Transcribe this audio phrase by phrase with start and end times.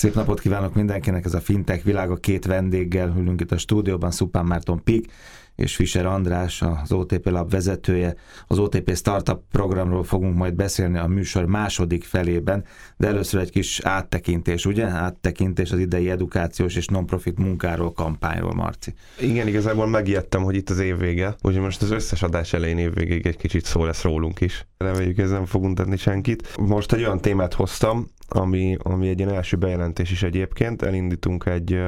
[0.00, 2.16] Szép napot kívánok mindenkinek, ez a Fintech világa.
[2.16, 5.12] Két vendéggel ülünk itt a stúdióban, Szupán Márton Pik
[5.60, 8.14] és Fischer András, az OTP Lab vezetője.
[8.46, 12.64] Az OTP Startup programról fogunk majd beszélni a műsor második felében,
[12.96, 14.86] de először egy kis áttekintés, ugye?
[14.86, 18.94] Áttekintés az idei edukációs és non-profit munkáról, kampányról, Marci.
[19.20, 22.94] Igen, igazából megijedtem, hogy itt az év vége, úgyhogy most az összes adás elején év
[22.94, 24.66] végéig egy kicsit szó lesz rólunk is.
[24.78, 26.56] Reméljük, ez nem fogunk tenni senkit.
[26.56, 30.82] Most egy olyan témát hoztam, ami, ami egy ilyen első bejelentés is egyébként.
[30.82, 31.80] Elindítunk egy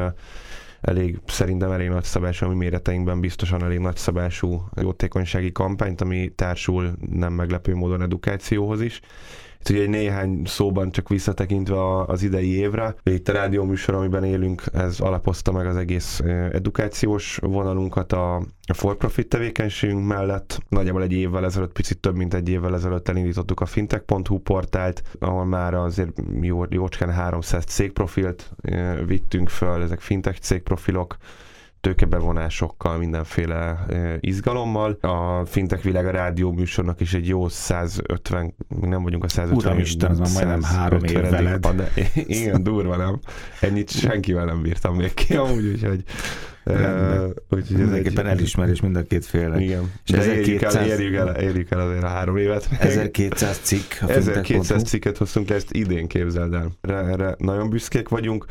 [0.82, 7.74] elég, szerintem elég nagyszabású, ami méreteinkben biztosan elég nagyszabású jótékonysági kampányt, ami társul nem meglepő
[7.74, 9.00] módon edukációhoz is.
[9.62, 14.24] Itt ugye egy néhány szóban csak visszatekintve az idei évre, itt a rádió műsor, amiben
[14.24, 16.20] élünk, ez alapozta meg az egész
[16.52, 18.36] edukációs vonalunkat a,
[18.66, 20.58] a for-profit tevékenységünk mellett.
[20.68, 25.44] Nagyjából egy évvel ezelőtt, picit több mint egy évvel ezelőtt elindítottuk a fintech.hu portált, ahol
[25.44, 28.50] már azért jó, jócskán 300 cégprofilt
[29.06, 31.16] vittünk föl, ezek fintech cégprofilok,
[31.82, 33.86] tőkebevonásokkal, mindenféle
[34.20, 34.98] izgalommal.
[35.00, 39.78] A Fintech Világ a rádió műsornak is egy jó 150, nem vagyunk a 150.
[39.78, 41.66] Isten, ez már majdnem három év veled.
[41.66, 43.20] De, igen, durva, nem?
[43.60, 46.04] Ennyit senkivel nem bírtam még ki, amúgy, úgyhogy
[46.64, 48.18] Uh, úgyhogy egy...
[48.18, 49.60] elismerés mind a két félnek.
[49.60, 49.92] Igen.
[50.04, 50.34] És De 1200...
[50.38, 52.68] érjük, el, érjük, el, érjük el azért a három évet.
[52.78, 53.92] 1200 cikk.
[54.06, 56.70] 1200 cikket hoztunk le, ezt idén képzeld el.
[56.80, 58.46] Erre, erre nagyon büszkék vagyunk.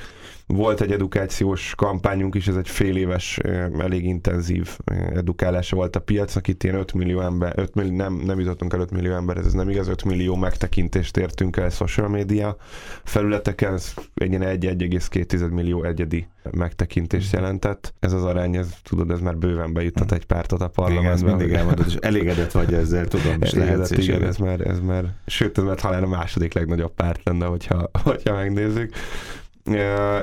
[0.46, 3.38] Volt egy edukációs kampányunk is, ez egy fél éves,
[3.78, 4.78] elég intenzív
[5.14, 6.48] edukálása volt a piacnak.
[6.48, 9.54] Itt ilyen 5 millió ember, 5 millió, nem, nem jutottunk el 5 millió ember, ez
[9.54, 12.58] nem igaz, 5 millió megtekintést értünk el social media
[13.04, 17.94] felületeken, ez egy ilyen 1,2 millió egyedi megtekintést jelentett.
[18.00, 21.26] Ez az arány, ez, tudod, ez már bőven bejuttat egy pártot a parlamentbe.
[21.26, 25.14] Igen, mindig elmondod, és elégedett vagy ezzel, tudom, és lehetsz igen, ez már, ez már,
[25.26, 28.94] sőt, ez már talán a második legnagyobb párt lenne, hogyha, hogyha megnézzük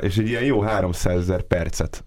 [0.01, 2.05] és egy ilyen jó 300 ezer percet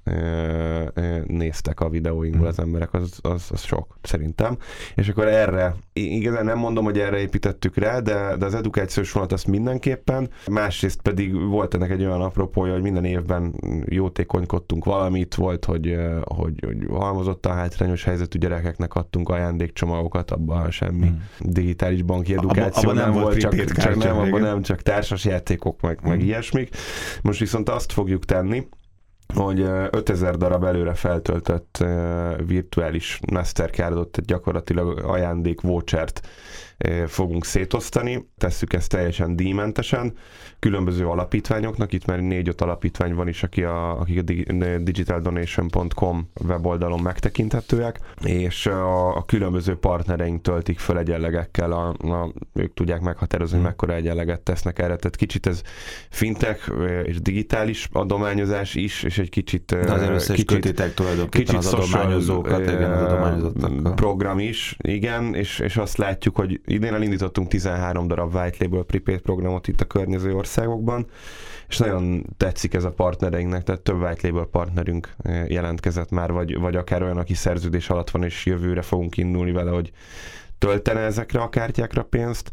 [1.26, 4.58] néztek a videóinkból az emberek, az, az, az sok szerintem.
[4.96, 9.34] És akkor erre, igazán nem mondom, hogy erre építettük rá, de, de az edukációs vonalat
[9.34, 13.54] azt mindenképpen, másrészt pedig volt ennek egy olyan apropója, hogy minden évben
[13.86, 21.22] jótékonykodtunk valamit, volt, hogy, hogy, hogy halmozottan hátrányos helyzetű gyerekeknek adtunk ajándékcsomagokat, abban semmi hmm.
[21.40, 25.26] digitális banki edukáció abba, abba nem, nem volt, csak, csak nem, abban nem csak társas
[25.26, 26.10] játékok, meg, hmm.
[26.10, 26.70] meg ilyesmik.
[27.22, 28.68] Most viszont azt fogjuk tenni,
[29.34, 29.60] hogy
[29.90, 31.84] 5000 darab előre feltöltött
[32.46, 36.28] virtuális Mastercardot, gyakorlatilag ajándék vouchert
[37.08, 38.28] fogunk szétosztani.
[38.38, 40.14] Tesszük ezt teljesen díjmentesen,
[40.60, 44.22] különböző alapítványoknak, itt már négy-öt alapítvány van is, aki a, akik a
[44.78, 53.02] digitaldonation.com weboldalon megtekinthetőek, és a, a különböző partnereink töltik föl egyenlegekkel, a, a, ők tudják
[53.02, 53.66] meghatározni, hmm.
[53.66, 55.62] mekkora egyenleget tesznek erre, tehát kicsit ez
[56.10, 56.72] fintech
[57.04, 59.66] és digitális adományozás is, és egy kicsit...
[59.66, 63.52] De azért össze kicsit, kötitek tulajdonképpen kicsit az adományozókat, igen, az.
[63.96, 69.22] Program is, igen, és, és azt látjuk, hogy idén elindítottunk 13 darab White Label Prepaid
[69.22, 71.06] programot itt a környező országokban,
[71.68, 76.60] és nagyon tetszik ez a partnereinknek, tehát több White Label partnerünk eh, jelentkezett már, vagy,
[76.60, 79.92] vagy akár olyan, aki szerződés alatt van, és jövőre fogunk indulni vele, hogy
[80.58, 82.52] töltene ezekre a kártyákra pénzt,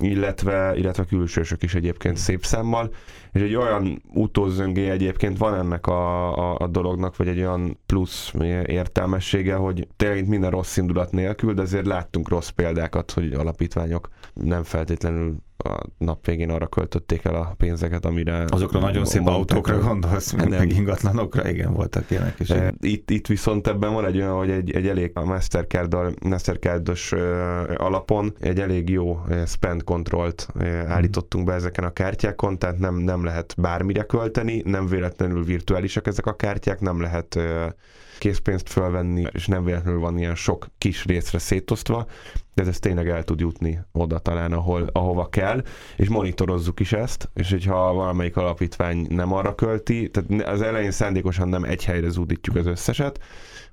[0.00, 2.90] illetve, illetve külsősök is egyébként szép számmal,
[3.32, 8.32] és egy olyan utózöngé egyébként van ennek a, a, a dolognak, vagy egy olyan plusz
[8.66, 14.62] értelmessége, hogy tényleg minden rossz indulat nélkül, de azért láttunk rossz példákat, hogy alapítványok nem
[14.62, 18.44] feltétlenül a nap végén arra költötték el a pénzeket, amire...
[18.48, 22.52] Azokra nagyon szép autókra gondolsz, meg, meg ingatlanokra, igen, voltak ilyenek is.
[22.80, 27.12] Itt, itt viszont ebben van egy olyan, hogy egy, egy elég a Mastercard, Mastercardos
[27.76, 30.48] alapon egy elég jó spend controlt
[30.86, 36.26] állítottunk be ezeken a kártyákon, tehát nem, nem lehet bármire költeni, nem véletlenül virtuálisak ezek
[36.26, 37.38] a kártyák, nem lehet
[38.18, 42.06] készpénzt fölvenni, és nem véletlenül van ilyen sok kis részre szétosztva,
[42.54, 45.62] de ez tényleg el tud jutni oda talán, ahol, ahova kell,
[45.96, 51.48] és monitorozzuk is ezt, és hogyha valamelyik alapítvány nem arra költi, tehát az elején szándékosan
[51.48, 53.20] nem egy helyre zúdítjuk az összeset,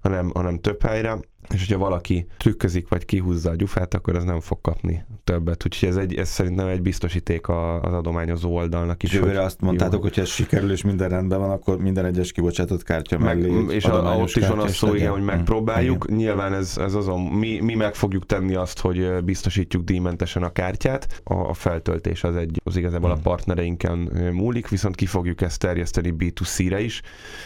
[0.01, 1.19] hanem, hanem több helyre,
[1.53, 5.65] és hogyha valaki trükközik, vagy kihúzza a gyufát, akkor az nem fog kapni többet.
[5.65, 9.13] Úgyhogy ez, egy, ez szerintem egy biztosíték az adományozó oldalnak is.
[9.13, 13.17] Jövőre azt mondtátok, hogy ez sikerül és minden rendben van, akkor minden egyes kibocsátott kártya
[13.17, 16.03] meg, mellé És a, ott is van az szó, igen, hogy megpróbáljuk.
[16.03, 16.17] Igen.
[16.17, 21.21] Nyilván ez, ez azon, mi, mi meg fogjuk tenni azt, hogy biztosítjuk díjmentesen a kártyát.
[21.23, 23.19] A, a feltöltés az egy, az igazából hmm.
[23.19, 23.97] a partnereinken
[24.33, 27.01] múlik, viszont ki fogjuk ezt terjeszteni B2C-re is.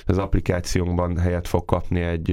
[0.05, 2.31] Az applikációnkban helyet fog kapni egy,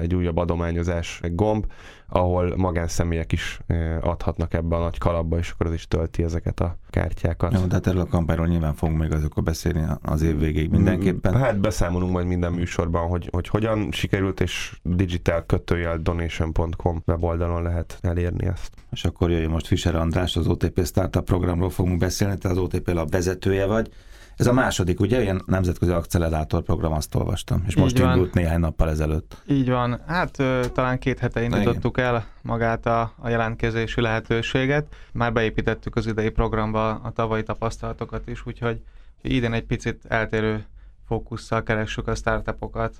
[0.00, 1.66] egy újabb adományozás színes gomb,
[2.08, 3.60] ahol magánszemélyek is
[4.00, 7.52] adhatnak ebbe a nagy kalapba, és akkor az is tölti ezeket a kártyákat.
[7.52, 11.36] Jó, tehát erről a kampányról nyilván fogunk még azokról beszélni az év végéig mindenképpen.
[11.36, 17.98] Hát beszámolunk majd minden műsorban, hogy, hogy hogyan sikerült, és digital kötőjel donation.com weboldalon lehet
[18.00, 18.72] elérni ezt.
[18.90, 22.88] És akkor jöjjön most Fischer András, az OTP Startup programról fogunk beszélni, te az OTP
[22.88, 23.90] lap vezetője vagy.
[24.38, 28.10] Ez a második, ugye, ilyen nemzetközi akcelerátor program, azt olvastam, és Így most van.
[28.10, 29.36] indult néhány nappal ezelőtt.
[29.46, 34.86] Így van, hát ö, talán két hete indítottuk el magát a, a jelentkezési lehetőséget.
[35.12, 38.80] Már beépítettük az idei programba a tavalyi tapasztalatokat is, úgyhogy
[39.22, 40.64] idén egy picit eltérő
[41.06, 42.94] fókusszal keressük a startupokat.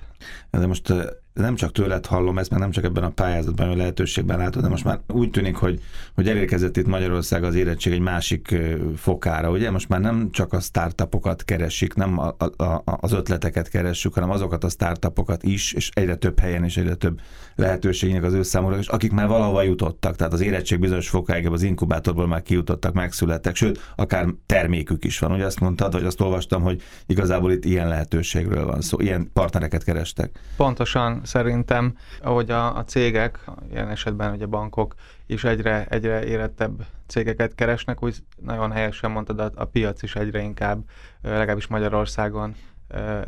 [0.50, 0.92] De most
[1.40, 4.68] nem csak tőled hallom ezt, mert nem csak ebben a pályázatban, a lehetőségben látod, de
[4.68, 5.80] most már úgy tűnik, hogy,
[6.14, 8.54] hogy elérkezett itt Magyarország az érettség egy másik
[8.96, 9.70] fokára, ugye?
[9.70, 14.64] Most már nem csak a startupokat keresik, nem a, a, az ötleteket keressük, hanem azokat
[14.64, 17.20] a startupokat is, és egyre több helyen és egyre több
[17.54, 21.62] lehetőségnek az ő számúra, és akik már valahova jutottak, tehát az érettség bizonyos fokáig az
[21.62, 25.32] inkubátorból már kijutottak, megszülettek, sőt, akár termékük is van.
[25.32, 29.84] Ugye azt mondtad, vagy azt olvastam, hogy igazából itt ilyen lehetőségről van szó, ilyen partnereket
[29.84, 30.40] kerestek.
[30.56, 34.94] Pontosan, szerintem, ahogy a, a cégek, ilyen esetben ugye bankok
[35.26, 40.40] is egyre, egyre érettebb cégeket keresnek, úgy nagyon helyesen mondtad, a, a piac is egyre
[40.40, 40.84] inkább,
[41.22, 42.54] legalábbis Magyarországon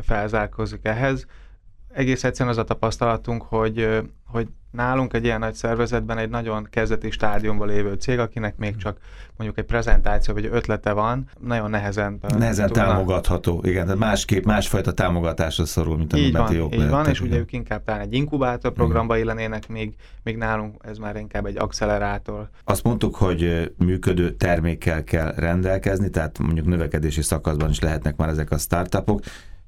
[0.01, 1.27] felzárkózik ehhez.
[1.93, 7.11] Egész egyszerűen az a tapasztalatunk, hogy, hogy nálunk egy ilyen nagy szervezetben egy nagyon kezdeti
[7.11, 8.99] stádiumban lévő cég, akinek még csak
[9.37, 12.21] mondjuk egy prezentáció vagy ötlete van, nagyon nehezen...
[12.39, 17.21] Nehezen támogatható, igen, tehát másképp, másfajta támogatásra szorul, mint így van, jók így van, és
[17.21, 21.57] ugye ők inkább talán egy inkubátor programba illenének, még, még nálunk ez már inkább egy
[21.59, 22.49] accelerátor.
[22.65, 28.51] Azt mondtuk, hogy működő termékkel kell rendelkezni, tehát mondjuk növekedési szakaszban is lehetnek már ezek
[28.51, 29.21] a startupok,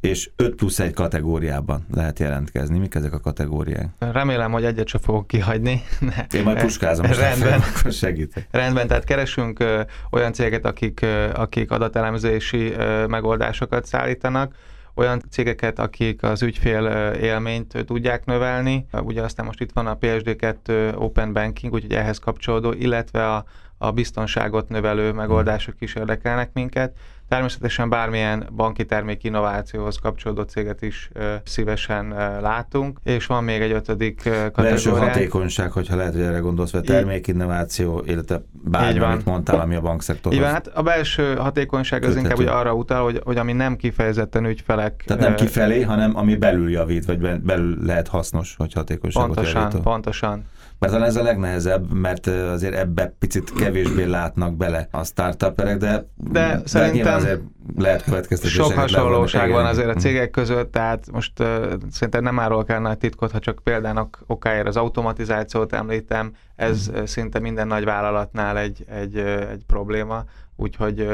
[0.03, 2.79] és 5 plusz 1 kategóriában lehet jelentkezni.
[2.79, 3.89] Mik ezek a kategóriák?
[3.99, 5.83] Remélem, hogy egyet sem fogok kihagyni.
[6.35, 7.61] Én majd puskázom, Rendben.
[7.61, 8.47] akkor segítek.
[8.51, 14.55] Rendben, tehát keresünk ö, olyan cégeket, akik, ö, akik adatelemzési ö, megoldásokat szállítanak,
[14.95, 16.87] olyan cégeket, akik az ügyfél
[17.21, 18.87] élményt tudják növelni.
[18.93, 23.45] Ugye aztán most itt van a PSD2 Open Banking, úgyhogy ehhez kapcsolódó, illetve a,
[23.79, 26.97] a biztonságot növelő megoldások is érdekelnek minket.
[27.33, 31.11] Természetesen bármilyen banki termék innovációhoz kapcsolódó céget is
[31.45, 32.09] szívesen
[32.41, 34.71] látunk, és van még egy ötödik kategória.
[34.71, 39.81] Belső hatékonyság, hogyha lehet, hogy erre gondolsz, vagy termékinnováció, illetve bármi, amit mondtál, ami a
[39.81, 40.41] bankszektorhoz.
[40.41, 44.45] Igen, hát a belső hatékonyság az inkább hogy arra utal, hogy, hogy ami nem kifejezetten
[44.45, 45.05] ügyfelek.
[45.07, 49.81] Tehát nem kifelé, hanem ami belül javít, vagy belül lehet hasznos, hogy hatékonyságot Pontosan, javító.
[49.81, 50.45] pontosan.
[50.83, 56.07] Mert talán ez a legnehezebb, mert azért ebbe picit kevésbé látnak bele a startuperek, de,
[56.17, 57.41] de szerintem azért
[57.77, 62.71] lehet következtetéseket Sok hasonlóság van azért a cégek között, tehát most uh, szerintem nem árulok
[62.71, 67.85] el nagy titkot, ha csak példának okáért az automatizációt említem, ez uh, szinte minden nagy
[67.85, 69.17] vállalatnál egy, egy,
[69.51, 70.25] egy probléma,
[70.57, 71.09] úgyhogy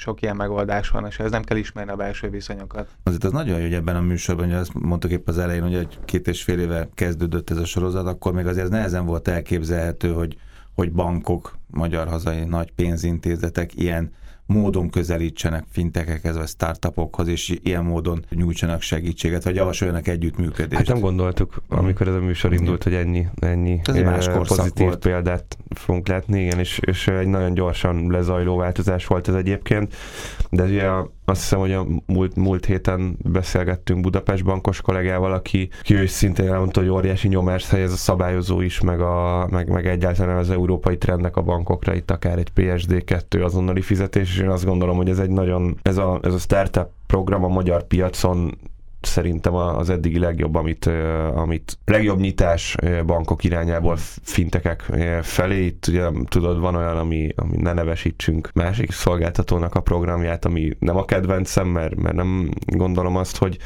[0.00, 2.88] sok ilyen megoldás van, és ez nem kell ismerni a belső viszonyokat.
[3.02, 5.98] Azért az nagyon jó, hogy ebben a műsorban, hogy azt mondtuk épp az elején, hogy
[6.04, 10.12] két és fél éve kezdődött ez a sorozat, akkor még azért ez nehezen volt elképzelhető,
[10.12, 10.36] hogy,
[10.74, 14.12] hogy bankok, magyar hazai nagy pénzintézetek ilyen
[14.52, 20.76] módon közelítsenek fintekekhez, vagy startupokhoz, és ilyen módon nyújtsanak segítséget, vagy javasoljanak együttműködést.
[20.76, 24.98] Hát nem gondoltuk, amikor ez a műsor indult, hogy ennyi, ennyi ez más pozitív volt.
[24.98, 29.94] példát fogunk látni, igen, és, és egy nagyon gyorsan lezajló változás volt ez egyébként,
[30.50, 30.88] de ugye
[31.30, 36.52] azt hiszem, hogy a múlt, múlt héten beszélgettünk Budapest bankos kollégával, aki, aki ő szintén
[36.52, 40.98] elmondta, hogy óriási nyomás helyez a szabályozó is, meg, a, meg, meg egyáltalán az európai
[40.98, 45.18] trendnek a bankokra, itt akár egy PSD2 azonnali fizetés, és én azt gondolom, hogy ez
[45.18, 48.58] egy nagyon, ez a, ez a startup program a magyar piacon
[49.00, 50.90] szerintem az eddigi legjobb, amit,
[51.34, 52.76] amit legjobb nyitás
[53.06, 54.80] bankok irányából fintekek
[55.22, 55.64] felé.
[55.64, 60.96] Itt ugye tudod, van olyan, ami, ami ne nevesítsünk másik szolgáltatónak a programját, ami nem
[60.96, 63.58] a kedvencem, mert, mert nem gondolom azt, hogy,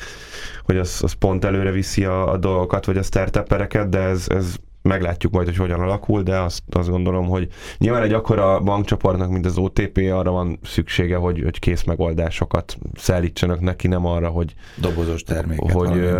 [0.64, 4.54] hogy az, az pont előre viszi a, a dolgokat, vagy a startupereket, de ez, ez
[4.88, 7.48] meglátjuk majd, hogy hogyan alakul, de azt, azt gondolom, hogy
[7.78, 13.60] nyilván egy akkora bankcsoportnak, mint az OTP, arra van szüksége, hogy, hogy kész megoldásokat szállítsanak
[13.60, 15.72] neki, nem arra, hogy dobozos terméket.
[15.72, 16.10] Hogy,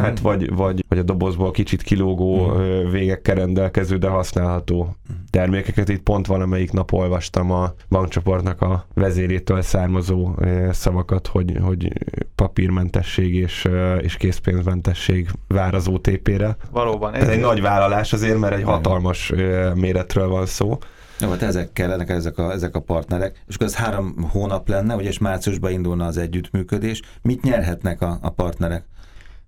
[0.00, 2.90] hát vagy, vagy, vagy a dobozból kicsit kilógó uh-huh.
[2.90, 5.16] végekkel rendelkező, de használható uh-huh.
[5.30, 5.88] termékeket.
[5.88, 10.34] Itt pont valamelyik nap olvastam a bankcsoportnak a vezérétől származó
[10.70, 11.92] szavakat, hogy, hogy
[12.34, 13.68] papírmentesség és,
[14.00, 16.56] és készpénzmentesség vár az OTP-re.
[16.70, 17.14] Valóban.
[17.14, 19.32] Ez, ez egy nagy vállalás, azért, mert egy hatalmas
[19.74, 20.78] méretről van szó.
[21.20, 23.42] Jó, hát ezek kellenek, ezek a, ezek a partnerek.
[23.46, 27.02] És akkor ez három hónap lenne, ugye, és márciusban indulna az együttműködés.
[27.22, 28.84] Mit nyerhetnek a, a partnerek?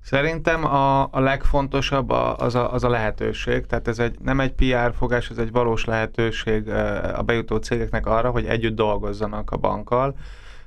[0.04, 4.52] Szerintem a, a legfontosabb a, az, a, az a lehetőség, tehát ez egy, nem egy
[4.52, 6.68] PR fogás, ez egy valós lehetőség
[7.14, 10.16] a bejutó cégeknek arra, hogy együtt dolgozzanak a bankkal,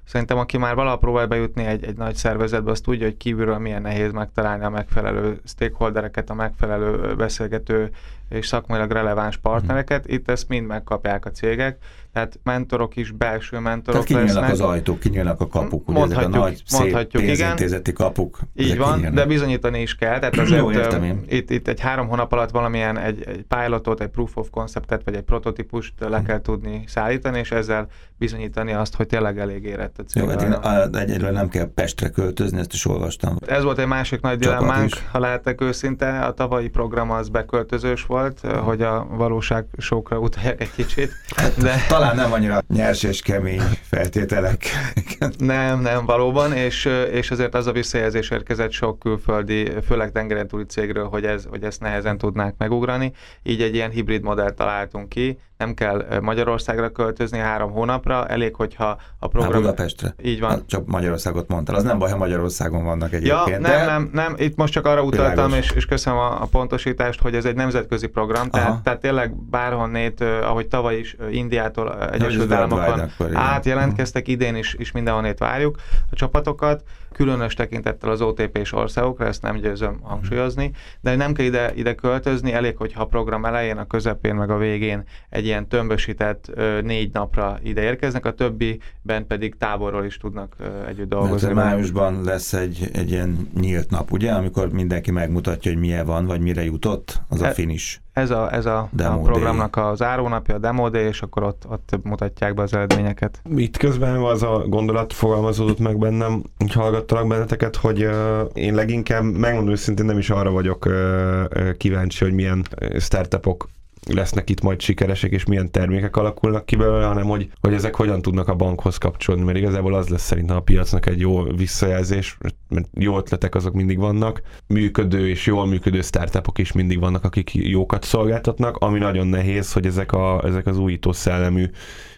[0.08, 3.82] Szerintem aki már valaha próbál bejutni egy, egy nagy szervezetbe, az tudja, hogy kívülről milyen
[3.82, 7.90] nehéz megtalálni a megfelelő stakeholdereket, a megfelelő beszélgető
[8.30, 10.08] és szakmailag releváns partnereket.
[10.08, 11.78] Itt ezt mind megkapják a cégek
[12.17, 16.27] tehát mentorok is, belső mentorok Tehát kinyílnak az ajtók, kinyílnak a kapuk, ugye ezek a
[16.27, 18.39] nagy, mondhatjuk, szép pénzintézeti kapuk.
[18.55, 19.15] Így van, kinyílnak.
[19.15, 21.24] de bizonyítani is kell, tehát azért Jó, értem én.
[21.29, 25.15] Itt, itt egy három hónap alatt valamilyen egy, egy pilotot, egy proof of conceptet, vagy
[25.15, 30.03] egy prototípust le kell tudni szállítani, és ezzel bizonyítani azt, hogy tényleg elég érett a
[30.03, 30.24] cég.
[30.24, 30.53] Jó, hát én
[31.00, 33.38] egyedül nem kell Pestre költözni, ezt is olvastam.
[33.47, 38.39] Ez volt egy másik nagy dilemmánk, ha lehetek őszinte, a tavalyi program az beköltözős volt,
[38.39, 41.12] hogy a valóság sokra utalják egy kicsit.
[41.36, 41.75] Hát, de...
[41.88, 44.66] Talán talán nem annyira nyers és kemény feltételek.
[45.38, 50.66] nem, nem, valóban, és, és azért az a visszajelzés érkezett sok külföldi, főleg tengeren túli
[50.66, 53.12] cégről, hogy, ez, hogy ezt nehezen tudnák megugrani.
[53.44, 58.98] Így egy ilyen hibrid modellt találtunk ki, nem kell Magyarországra költözni három hónapra, elég, hogyha
[59.20, 59.52] a program...
[59.52, 60.14] Há, Budapestre.
[60.24, 60.64] Így van.
[60.66, 61.76] csak Magyarországot mondtál.
[61.76, 63.48] Az nem baj, ha Magyarországon vannak egyébként.
[63.48, 63.86] Ja, nem, de...
[63.86, 67.46] nem, nem, itt most csak arra utaltam, és, és köszönöm a, a pontosítást, hogy ez
[67.46, 74.56] egy nemzetközi program, tehát, tehát tényleg bárhonnét, ahogy tavaly is Indiától, Egyesült Államokon átjelentkeztek, idén
[74.56, 75.77] is, is mindenhonnét várjuk
[76.12, 76.84] a csapatokat,
[77.18, 82.54] különös tekintettel az OTP-s országokra, ezt nem győzöm hangsúlyozni, de nem kell ide, ide költözni,
[82.54, 86.51] elég, hogyha a program elején, a közepén, meg a végén egy ilyen tömbösített
[86.84, 90.56] négy napra ide érkeznek, a többiben pedig táborról is tudnak
[90.88, 91.54] együtt dolgozni.
[91.54, 96.25] Mert májusban lesz egy, egy ilyen nyílt nap, ugye, amikor mindenki megmutatja, hogy milyen van,
[96.25, 98.00] vagy mire jutott, az e, a finish.
[98.17, 102.00] Ez a, ez a, a programnak a zárónapja, a demo day, és akkor ott, ott
[102.03, 103.41] mutatják be az eredményeket.
[103.55, 108.12] Itt közben az a gondolat fogalmazódott meg bennem, hogy hallgattalak benneteket, hogy uh,
[108.53, 112.65] én leginkább, megmondom őszintén, nem is arra vagyok uh, kíváncsi, hogy milyen
[113.00, 113.69] startupok
[114.13, 118.21] lesznek itt majd sikeresek, és milyen termékek alakulnak ki belőle, hanem hogy, hogy ezek hogyan
[118.21, 122.38] tudnak a bankhoz kapcsolódni, mert igazából az lesz szerintem a piacnak egy jó visszajelzés,
[122.69, 127.53] mert jó ötletek azok mindig vannak, működő és jól működő startupok is mindig vannak, akik
[127.53, 131.65] jókat szolgáltatnak, ami nagyon nehéz, hogy ezek, a, ezek az újító szellemű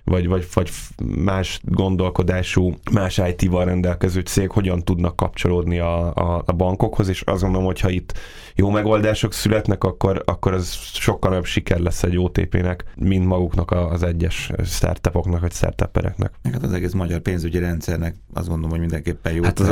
[0.09, 0.69] vagy, vagy, vagy
[1.23, 7.41] más gondolkodású, más IT-val rendelkező cég hogyan tudnak kapcsolódni a, a, a bankokhoz, és azt
[7.41, 8.17] gondolom, hogyha itt
[8.55, 14.03] jó megoldások születnek, akkor, akkor az sokkal nagyobb siker lesz egy OTP-nek, mint maguknak az
[14.03, 16.33] egyes startupoknak, vagy startupereknek.
[16.51, 19.43] Hát az egész magyar pénzügyi rendszernek azt gondolom, hogy mindenképpen jó.
[19.43, 19.67] Hát az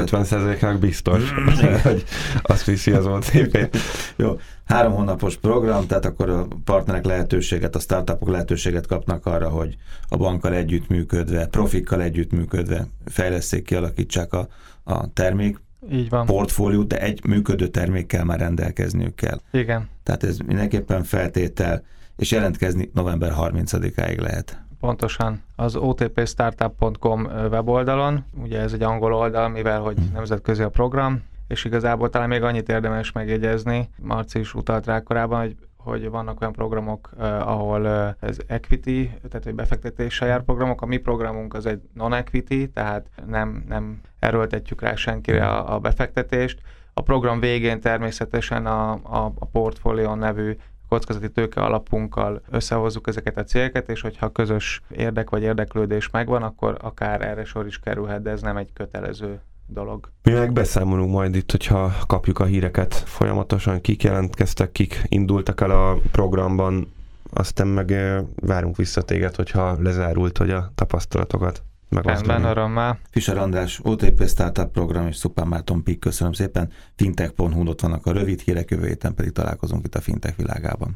[0.68, 1.32] 50%-nak biztos,
[1.84, 2.04] hogy
[2.42, 3.78] azt viszi az OTP.
[4.16, 9.78] jó, három hónapos program, tehát akkor a partnerek lehetőséget, a startupok lehetőséget kapnak arra, hogy
[10.10, 14.48] a bankkal együttműködve, profikkal együttműködve fejleszték, kialakítsák a,
[14.84, 15.60] a termék
[15.92, 16.26] így van.
[16.26, 19.42] portfóliót, de egy működő termékkel már rendelkezniük kell.
[19.52, 19.90] Igen.
[20.04, 21.84] Tehát ez mindenképpen feltétel,
[22.18, 24.66] és jelentkezni november 30-áig lehet.
[24.88, 25.44] Pontosan.
[25.56, 32.10] Az otpstartup.com weboldalon, ugye ez egy angol oldal, mivel hogy nemzetközi a program, és igazából
[32.10, 37.10] talán még annyit érdemes megjegyezni, Marci is utalt rá korábban, hogy hogy vannak olyan programok,
[37.18, 40.82] uh, ahol uh, ez equity, tehát egy befektetéssel jár programok.
[40.82, 46.62] A mi programunk az egy non-equity, tehát nem, nem erőltetjük rá senkire a, a befektetést.
[46.94, 50.58] A program végén természetesen a, a, a portfólió nevű
[50.90, 56.78] kockázati tőke alapunkkal összehozzuk ezeket a céleket, és hogyha közös érdek vagy érdeklődés megvan, akkor
[56.82, 60.12] akár erre sor is kerülhet, de ez nem egy kötelező dolog.
[60.24, 65.72] Mi meg beszámolunk majd itt, hogyha kapjuk a híreket folyamatosan, kik jelentkeztek, kik indultak el
[65.72, 66.94] a programban,
[67.34, 67.94] aztán meg
[68.36, 71.64] várunk vissza téged, hogyha lezárult, hogy a tapasztalatokat.
[71.90, 73.00] Rendben, örömmel.
[73.10, 76.72] Fischer András, OTP Startup Program és Szupán Márton Pik, köszönöm szépen.
[76.96, 80.96] Fintech.hu ott vannak a rövid hírek, jövő héten pedig találkozunk itt a fintech világában.